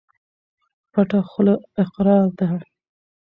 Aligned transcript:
پټه 0.91 1.19
خوله 1.29 1.55
اقرار 1.83 2.25
ده. 2.39 2.47